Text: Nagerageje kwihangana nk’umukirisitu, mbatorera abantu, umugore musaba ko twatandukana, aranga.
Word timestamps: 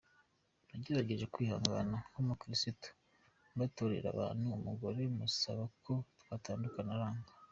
Nagerageje 0.69 1.25
kwihangana 1.33 1.95
nk’umukirisitu, 2.09 2.87
mbatorera 3.53 4.07
abantu, 4.13 4.45
umugore 4.57 5.01
musaba 5.17 5.63
ko 5.83 5.93
twatandukana, 6.21 6.91
aranga. 6.97 7.29